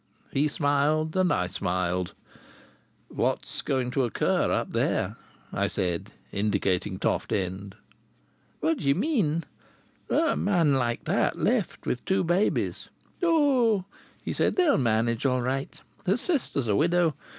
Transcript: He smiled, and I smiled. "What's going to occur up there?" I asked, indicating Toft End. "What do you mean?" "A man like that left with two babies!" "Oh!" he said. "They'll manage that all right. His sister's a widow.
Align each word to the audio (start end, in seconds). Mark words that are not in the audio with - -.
He 0.31 0.47
smiled, 0.47 1.15
and 1.15 1.31
I 1.31 1.45
smiled. 1.45 2.15
"What's 3.09 3.61
going 3.61 3.91
to 3.91 4.03
occur 4.03 4.51
up 4.51 4.71
there?" 4.71 5.15
I 5.53 5.65
asked, 5.65 6.07
indicating 6.31 6.97
Toft 6.97 7.31
End. 7.31 7.75
"What 8.61 8.79
do 8.79 8.87
you 8.87 8.95
mean?" 8.95 9.43
"A 10.09 10.35
man 10.35 10.73
like 10.73 11.03
that 11.03 11.37
left 11.37 11.85
with 11.85 12.03
two 12.03 12.23
babies!" 12.23 12.89
"Oh!" 13.21 13.85
he 14.23 14.33
said. 14.33 14.55
"They'll 14.55 14.79
manage 14.79 15.21
that 15.21 15.29
all 15.29 15.43
right. 15.43 15.79
His 16.03 16.19
sister's 16.21 16.67
a 16.67 16.75
widow. 16.75 17.13